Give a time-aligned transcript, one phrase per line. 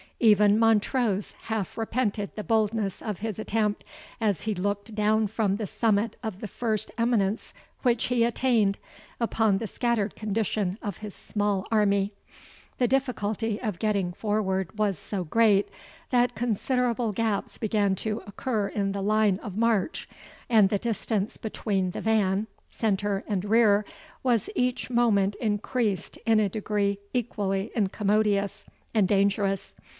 [0.19, 3.83] Even Montrose half repented the boldness of his attempt,
[4.19, 8.77] as he looked down from the summit of the first eminence which he attained,
[9.19, 12.13] upon the scattered condition of his small army.
[12.77, 15.69] The difficulty of getting forward was so great,
[16.11, 20.07] that considerable gaps began to occur in the line of march,
[20.49, 23.85] and the distance between the van, centre, and rear,
[24.21, 29.73] was each moment increased in a degree equally incommodious and dangerous.